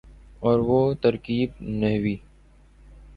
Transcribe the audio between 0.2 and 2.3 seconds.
اور وہ ترکیب نحوی